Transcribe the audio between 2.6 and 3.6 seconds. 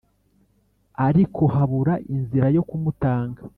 kumutanga.